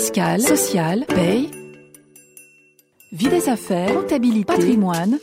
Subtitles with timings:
[0.00, 1.50] fiscale, sociale, paye,
[3.12, 5.18] vie des affaires, comptabilité, patrimoine.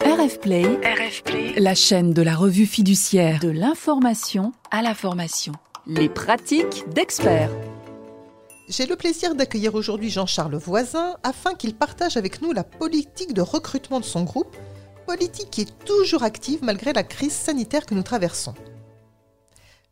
[0.00, 5.52] RF Play, RF Play, la chaîne de la revue fiduciaire de l'information à la formation.
[5.86, 7.52] Les pratiques d'experts.
[8.68, 13.42] J'ai le plaisir d'accueillir aujourd'hui Jean-Charles Voisin afin qu'il partage avec nous la politique de
[13.42, 14.56] recrutement de son groupe,
[15.06, 18.54] politique qui est toujours active malgré la crise sanitaire que nous traversons.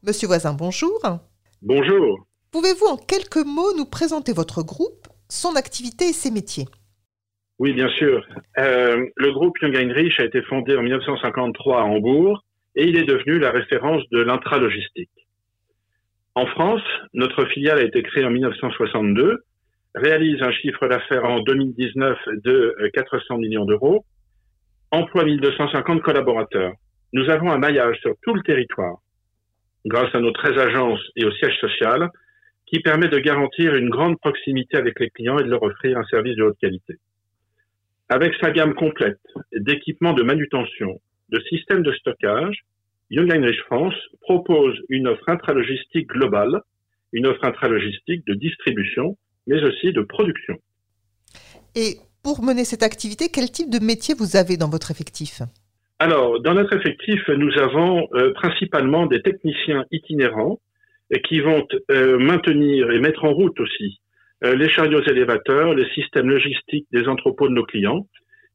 [0.03, 1.01] Monsieur Voisin, bonjour.
[1.63, 2.26] Bonjour.
[2.53, 6.67] Pouvez-vous en quelques mots nous présenter votre groupe, son activité et ses métiers?
[7.59, 8.27] Oui, bien sûr.
[8.59, 12.45] Euh, le groupe Young Heinrich a été fondé en 1953 à Hambourg
[12.75, 15.11] et il est devenu la référence de l'intralogistique.
[16.35, 16.83] En France,
[17.15, 19.43] notre filiale a été créée en 1962,
[19.95, 24.05] réalise un chiffre d'affaires en 2019 de 400 millions d'euros,
[24.91, 26.73] emploie 1250 collaborateurs.
[27.15, 28.99] Nous avons un maillage sur tout le territoire
[29.87, 32.11] grâce à nos 13 agences et au siège social,
[32.67, 36.05] qui permet de garantir une grande proximité avec les clients et de leur offrir un
[36.05, 36.97] service de haute qualité.
[38.09, 39.21] Avec sa gamme complète
[39.53, 41.01] d'équipements de manutention,
[41.31, 42.65] de systèmes de stockage,
[43.11, 46.61] Young Heinrich France propose une offre intralogistique globale,
[47.13, 50.57] une offre intralogistique de distribution, mais aussi de production.
[51.75, 55.43] Et pour mener cette activité, quel type de métier vous avez dans votre effectif?
[55.99, 60.59] Alors, dans notre effectif, nous avons euh, principalement des techniciens itinérants
[61.11, 64.01] et qui vont euh, maintenir et mettre en route aussi
[64.45, 68.07] euh, les chariots élévateurs, les systèmes logistiques des entrepôts de nos clients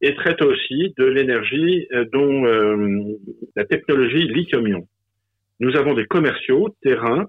[0.02, 2.44] et traitent aussi de l'énergie dont
[3.56, 4.88] la technologie lithium-ion.
[5.60, 7.28] Nous avons des commerciaux, terrains,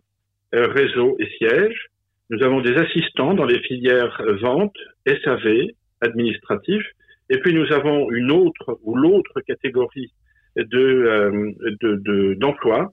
[0.53, 1.91] réseaux et sièges.
[2.31, 4.75] Nous avons des assistants dans les filières vente,
[5.07, 5.67] SAV,
[6.01, 6.87] administratifs
[7.33, 10.13] et puis nous avons une autre ou l'autre catégorie
[10.57, 12.93] de d'emplois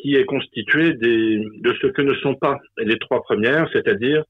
[0.00, 4.24] qui est constituée des, de ce que ne sont pas les trois premières, c'est-à-dire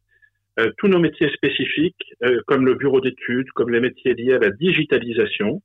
[0.59, 4.39] euh, tous nos métiers spécifiques, euh, comme le bureau d'études, comme les métiers liés à
[4.39, 5.63] la digitalisation,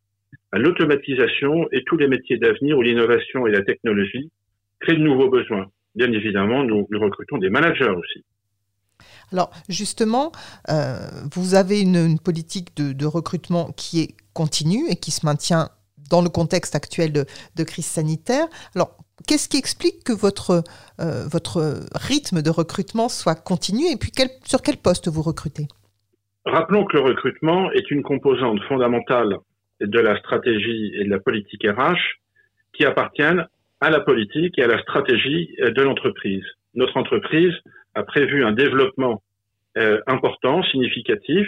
[0.52, 4.31] à l'automatisation et tous les métiers d'avenir où l'innovation et la technologie
[4.80, 5.67] créent de nouveaux besoins.
[5.95, 8.23] Bien évidemment, nous, recrutons des managers aussi.
[9.31, 10.31] Alors justement,
[10.70, 10.99] euh,
[11.33, 15.70] vous avez une, politique de, recrutement qui est continue et qui se maintient
[16.09, 18.47] dans le contexte actuel de, crise sanitaire.
[18.75, 18.97] Alors
[19.27, 20.63] qu'est-ce qui explique que votre,
[20.99, 24.11] euh, votre rythme de recrutement soit continu et puis
[24.43, 25.67] sur quel poste vous recrutez?
[26.45, 29.37] Rappelons que le recrutement est une composante fondamentale
[29.81, 31.97] de la stratégie et de la politique RH
[32.73, 33.45] qui appartiennent
[33.81, 36.45] à la politique et à la stratégie de l'entreprise.
[36.73, 37.53] Notre entreprise
[37.95, 39.21] a prévu un développement
[39.77, 41.47] euh, important, significatif.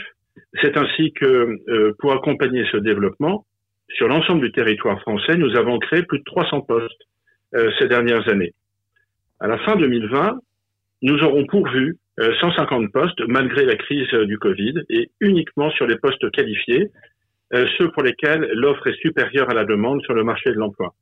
[0.62, 3.46] C'est ainsi que euh, pour accompagner ce développement,
[3.90, 7.02] sur l'ensemble du territoire français, nous avons créé plus de 300 postes
[7.56, 8.54] euh, ces dernières années.
[9.40, 10.40] À la fin 2020,
[11.02, 11.98] nous aurons pourvu
[12.42, 16.90] 150 postes malgré la crise du Covid et uniquement sur les postes qualifiés,
[17.54, 20.94] ceux pour lesquels l'offre est supérieure à la demande sur le marché de l'emploi.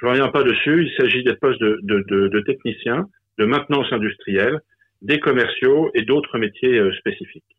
[0.00, 3.06] Je ne reviens pas dessus, il s'agit des postes de, techniciens,
[3.38, 4.60] de maintenance industrielle,
[5.02, 7.57] des commerciaux et d'autres métiers euh, spécifiques.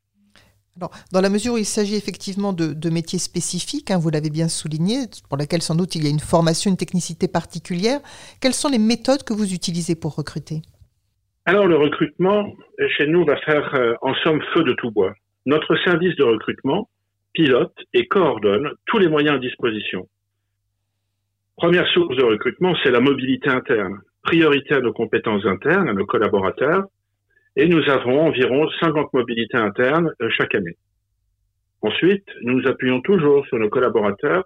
[1.12, 5.06] Dans la mesure où il s'agit effectivement de, métiers spécifiques, hein, vous l'avez bien souligné,
[5.28, 8.00] pour lesquels sans doute il y a une formation, une technicité particulière,
[8.42, 10.62] quelles sont les méthodes que vous utilisez pour recruter?
[11.46, 12.54] Alors, le recrutement,
[12.98, 15.14] chez nous, va faire euh, en somme feu de tout bois.
[15.46, 16.88] Notre service de recrutement
[17.34, 20.08] pilote et coordonne tous les moyens à disposition.
[21.56, 26.06] Première source de recrutement, c'est la mobilité interne, priorité à nos compétences internes, à nos
[26.06, 26.86] collaborateurs,
[27.60, 30.78] et nous avons environ 50 mobilités internes euh, chaque année.
[31.82, 34.46] Ensuite, nous nous appuyons toujours sur nos collaborateurs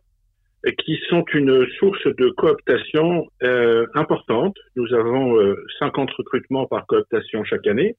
[0.65, 4.57] euh, qui sont une source de cooptation euh, importante.
[4.75, 5.37] Nous avons
[5.77, 7.95] 50 recrutements par cooptation chaque année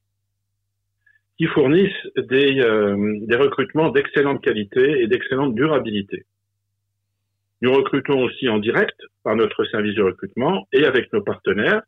[1.37, 6.25] qui fournissent des, des recrutements d'excellente qualité et d'excellente durabilité.
[7.61, 11.81] Nous recrutons aussi en direct par notre service de recrutement et avec nos partenaires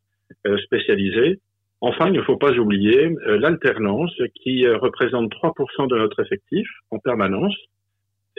[0.66, 1.40] spécialisés
[1.82, 6.68] Enfin, il ne faut pas oublier euh, l'alternance qui euh, représente 3% de notre effectif
[6.90, 7.56] en permanence.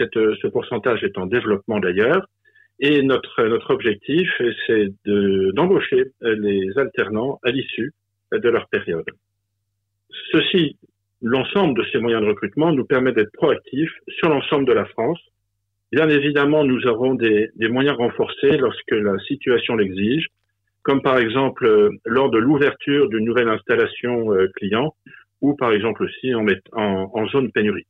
[0.00, 2.26] Euh, ce pourcentage est en développement d'ailleurs.
[2.81, 4.31] Et notre, notre objectif,
[4.67, 7.93] c'est d'embaucher les alternants à l'issue
[8.31, 9.05] de leur période.
[10.31, 10.76] Ceci,
[11.20, 15.19] l'ensemble de ces moyens de recrutement nous permet d'être proactifs sur l'ensemble de la France.
[15.91, 20.29] Bien évidemment, nous avons des moyens renforcés lorsque la situation l'exige
[20.88, 24.94] comme par exemple euh, lors de l'ouverture d'une nouvelle installation euh, client
[25.43, 27.87] ou par exemple aussi en, en, zone pénurique.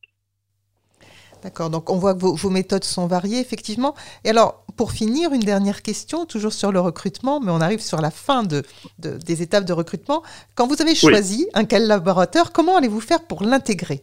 [1.45, 3.95] D'accord, donc on voit que vos, méthodes sont variées, effectivement.
[4.25, 8.00] Et alors, pour finir, une dernière question, toujours sur le recrutement, mais on arrive sur
[8.00, 8.62] la fin de,
[8.99, 10.25] des étapes de recrutement.
[10.56, 14.01] Quand vous avez choisi un collaborateur, comment allez-vous faire pour l'intégrer?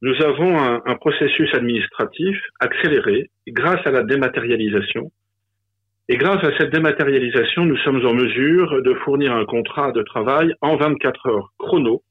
[0.00, 5.10] Nous avons un, un, processus administratif accéléré grâce à la dématérialisation.
[6.08, 10.54] Et grâce à cette dématérialisation, nous sommes en mesure de fournir un contrat de travail
[10.60, 12.02] en 24 heures chrono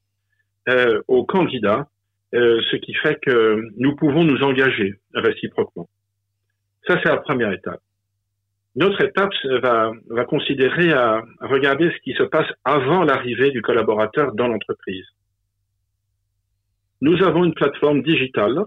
[0.68, 1.86] euh, aux candidats,
[2.34, 5.88] euh, ce qui fait que nous pouvons nous engager réciproquement.
[6.86, 7.80] Ça, c'est la première étape.
[8.76, 9.32] Notre étape
[9.62, 15.04] va, va considérer à, regarder ce qui se passe avant l'arrivée du collaborateur dans l'entreprise.
[17.00, 18.64] Nous avons une plateforme digitale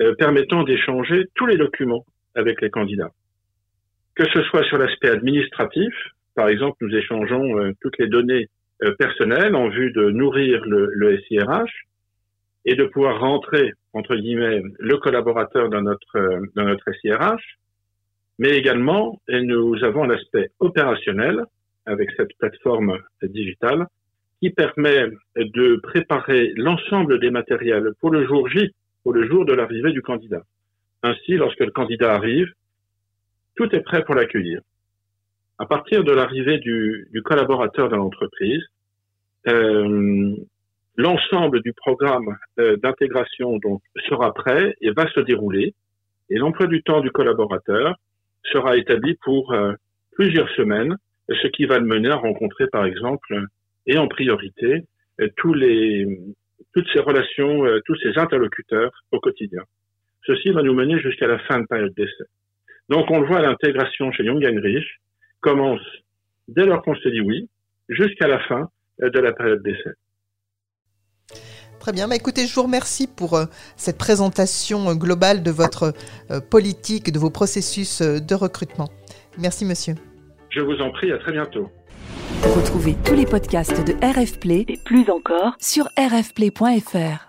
[0.00, 2.04] euh, permettant d'échanger tous les documents
[2.34, 3.12] avec les candidats.
[4.14, 5.92] Que ce soit sur l'aspect administratif,
[6.34, 8.48] par exemple, nous échangeons euh, toutes les données
[8.82, 11.86] euh, personnelles en vue de nourrir le, SIRH
[12.64, 17.58] et de pouvoir rentrer entre guillemets, le collaborateur dans notre, euh, dans notre SIRH,
[18.40, 21.44] mais également, nous avons l'aspect opérationnel
[21.86, 23.86] avec cette plateforme digitale
[24.40, 25.06] qui permet
[25.36, 28.74] de préparer l'ensemble des matériels pour le jour J,
[29.04, 30.42] pour le jour de l'arrivée du candidat.
[31.04, 32.52] Ainsi, lorsque le candidat arrive,
[33.56, 34.60] tout est prêt pour l'accueillir.
[35.58, 38.62] À partir de l'arrivée du, collaborateur dans l'entreprise,
[39.46, 40.34] euh,
[40.96, 45.74] l'ensemble du programme euh, d'intégration donc sera prêt et va se dérouler
[46.30, 47.96] et l'emploi du temps du collaborateur
[48.42, 49.74] sera établi pour euh,
[50.12, 50.96] plusieurs semaines,
[51.28, 53.44] ce qui va le mener à rencontrer par exemple
[53.86, 54.84] et en priorité
[55.36, 56.18] tous les
[56.72, 59.62] toutes ces relations, tous ces interlocuteurs au quotidien.
[60.26, 62.24] Ceci va nous mener jusqu'à la fin de période d'essai.
[62.88, 65.00] Donc on le voit, l'intégration chez Young Rich
[65.40, 65.80] commence
[66.48, 67.48] dès lors qu'on se dit oui
[67.88, 68.68] jusqu'à la fin
[69.00, 69.90] de la période d'essai.
[71.84, 72.08] Très bien.
[72.08, 73.44] Bah, écoutez, je vous remercie pour euh,
[73.76, 75.92] cette présentation euh, globale de votre
[76.30, 78.88] euh, politique, de vos processus de recrutement.
[79.38, 79.94] Merci, monsieur.
[80.48, 81.12] Je vous en prie.
[81.12, 81.68] À très bientôt.
[82.56, 87.26] Retrouvez tous les podcasts de RF Play et plus encore sur rfplay.fr.